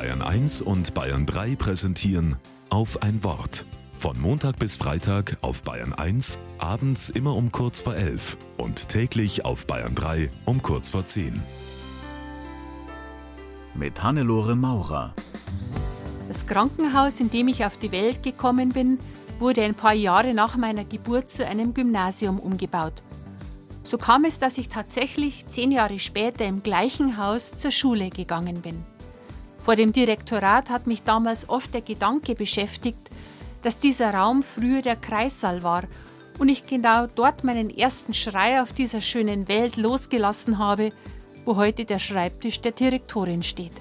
Bayern 0.00 0.22
1 0.22 0.62
und 0.62 0.94
Bayern 0.94 1.26
3 1.26 1.56
präsentieren 1.56 2.36
auf 2.70 3.02
ein 3.02 3.22
Wort. 3.22 3.66
Von 3.92 4.18
Montag 4.18 4.58
bis 4.58 4.78
Freitag 4.78 5.36
auf 5.42 5.62
Bayern 5.62 5.92
1, 5.92 6.38
abends 6.56 7.10
immer 7.10 7.36
um 7.36 7.52
kurz 7.52 7.80
vor 7.80 7.94
11 7.94 8.38
und 8.56 8.88
täglich 8.88 9.44
auf 9.44 9.66
Bayern 9.66 9.94
3 9.94 10.30
um 10.46 10.62
kurz 10.62 10.88
vor 10.88 11.04
10. 11.04 11.42
Mit 13.74 14.02
Hannelore 14.02 14.56
Maurer. 14.56 15.14
Das 16.28 16.46
Krankenhaus, 16.46 17.20
in 17.20 17.28
dem 17.28 17.48
ich 17.48 17.66
auf 17.66 17.76
die 17.76 17.92
Welt 17.92 18.22
gekommen 18.22 18.70
bin, 18.70 18.98
wurde 19.38 19.62
ein 19.64 19.74
paar 19.74 19.92
Jahre 19.92 20.32
nach 20.32 20.56
meiner 20.56 20.86
Geburt 20.86 21.30
zu 21.30 21.46
einem 21.46 21.74
Gymnasium 21.74 22.40
umgebaut. 22.40 23.02
So 23.84 23.98
kam 23.98 24.24
es, 24.24 24.38
dass 24.38 24.56
ich 24.56 24.70
tatsächlich 24.70 25.44
zehn 25.44 25.70
Jahre 25.70 25.98
später 25.98 26.46
im 26.46 26.62
gleichen 26.62 27.18
Haus 27.18 27.54
zur 27.54 27.70
Schule 27.70 28.08
gegangen 28.08 28.62
bin. 28.62 28.82
Vor 29.60 29.76
dem 29.76 29.92
Direktorat 29.92 30.70
hat 30.70 30.86
mich 30.86 31.02
damals 31.02 31.48
oft 31.48 31.74
der 31.74 31.82
Gedanke 31.82 32.34
beschäftigt, 32.34 33.10
dass 33.62 33.78
dieser 33.78 34.14
Raum 34.14 34.42
früher 34.42 34.80
der 34.80 34.96
Kreissaal 34.96 35.62
war 35.62 35.84
und 36.38 36.48
ich 36.48 36.64
genau 36.64 37.06
dort 37.06 37.44
meinen 37.44 37.68
ersten 37.68 38.14
Schrei 38.14 38.62
auf 38.62 38.72
dieser 38.72 39.02
schönen 39.02 39.48
Welt 39.48 39.76
losgelassen 39.76 40.58
habe, 40.58 40.92
wo 41.44 41.56
heute 41.56 41.84
der 41.84 41.98
Schreibtisch 41.98 42.62
der 42.62 42.72
Direktorin 42.72 43.42
steht. 43.42 43.72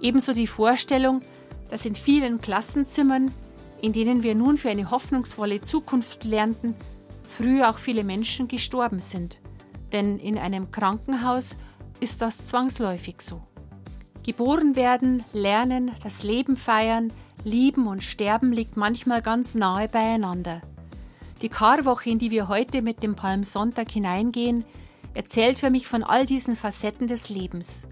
Ebenso 0.00 0.34
die 0.34 0.46
Vorstellung, 0.46 1.22
dass 1.70 1.86
in 1.86 1.94
vielen 1.94 2.38
Klassenzimmern, 2.38 3.32
in 3.80 3.94
denen 3.94 4.22
wir 4.22 4.34
nun 4.34 4.58
für 4.58 4.68
eine 4.68 4.90
hoffnungsvolle 4.90 5.60
Zukunft 5.60 6.24
lernten, 6.24 6.74
früher 7.26 7.70
auch 7.70 7.78
viele 7.78 8.04
Menschen 8.04 8.46
gestorben 8.46 9.00
sind. 9.00 9.38
Denn 9.92 10.18
in 10.18 10.36
einem 10.36 10.70
Krankenhaus 10.70 11.56
ist 12.00 12.20
das 12.20 12.48
zwangsläufig 12.48 13.22
so. 13.22 13.40
Geboren 14.26 14.74
werden, 14.74 15.22
lernen, 15.32 15.92
das 16.02 16.24
Leben 16.24 16.56
feiern, 16.56 17.12
lieben 17.44 17.86
und 17.86 18.02
sterben 18.02 18.52
liegt 18.52 18.76
manchmal 18.76 19.22
ganz 19.22 19.54
nahe 19.54 19.88
beieinander. 19.88 20.62
Die 21.42 21.48
Karwoche, 21.48 22.10
in 22.10 22.18
die 22.18 22.32
wir 22.32 22.48
heute 22.48 22.82
mit 22.82 23.04
dem 23.04 23.14
Palmsonntag 23.14 23.88
hineingehen, 23.88 24.64
erzählt 25.14 25.60
für 25.60 25.70
mich 25.70 25.86
von 25.86 26.02
all 26.02 26.26
diesen 26.26 26.56
Facetten 26.56 27.06
des 27.06 27.28
Lebens. 27.28 27.86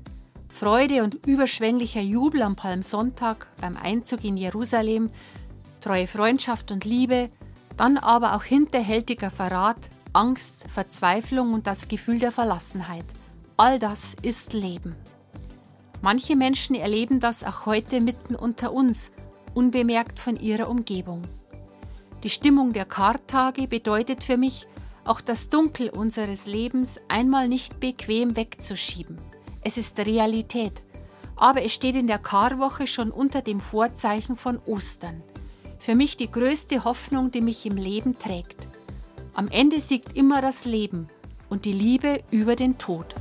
Freude 0.53 1.05
und 1.05 1.25
überschwänglicher 1.25 2.00
Jubel 2.00 2.42
am 2.42 2.56
Palmsonntag 2.56 3.47
beim 3.61 3.77
Einzug 3.77 4.25
in 4.25 4.36
Jerusalem, 4.36 5.11
treue 5.80 6.08
Freundschaft 6.08 6.73
und 6.73 6.84
Liebe, 6.84 7.30
dann 7.77 7.97
aber 7.97 8.34
auch 8.34 8.42
hinterhältiger 8.42 9.30
Verrat, 9.30 9.89
Angst, 10.12 10.64
Verzweiflung 10.69 11.55
und 11.55 11.69
das 11.69 11.86
Gefühl 11.86 12.19
der 12.19 12.33
Verlassenheit. 12.33 13.05
All 13.56 13.78
das 13.78 14.17
ist 14.20 14.53
Leben. 14.53 14.97
Manche 16.05 16.36
Menschen 16.36 16.77
erleben 16.77 17.19
das 17.19 17.44
auch 17.44 17.64
heute 17.64 18.02
mitten 18.02 18.34
unter 18.34 18.74
uns, 18.74 19.10
unbemerkt 19.55 20.19
von 20.19 20.36
ihrer 20.36 20.69
Umgebung. 20.69 21.22
Die 22.22 22.28
Stimmung 22.28 22.74
der 22.74 22.84
Kartage 22.84 23.69
bedeutet 23.69 24.22
für 24.22 24.36
mich, 24.36 24.66
auch 25.06 25.22
das 25.22 25.48
Dunkel 25.48 25.88
unseres 25.88 26.46
Lebens 26.46 27.00
einmal 27.08 27.48
nicht 27.48 27.80
bequem 27.80 28.36
wegzuschieben. 28.36 29.16
Es 29.62 29.78
ist 29.78 29.98
Realität, 29.98 30.83
aber 31.36 31.62
es 31.62 31.72
steht 31.72 31.96
in 31.96 32.06
der 32.06 32.18
Karwoche 32.18 32.86
schon 32.86 33.11
unter 33.11 33.41
dem 33.41 33.61
Vorzeichen 33.61 34.36
von 34.36 34.58
Ostern. 34.66 35.22
Für 35.78 35.94
mich 35.94 36.18
die 36.18 36.30
größte 36.30 36.84
Hoffnung, 36.84 37.30
die 37.30 37.41
mich 37.41 37.64
im 37.64 37.78
Leben 37.78 38.18
trägt. 38.18 38.68
Am 39.33 39.48
Ende 39.48 39.80
siegt 39.80 40.18
immer 40.18 40.42
das 40.42 40.66
Leben 40.66 41.08
und 41.48 41.64
die 41.64 41.72
Liebe 41.72 42.22
über 42.30 42.56
den 42.56 42.77
Tod. 42.77 43.14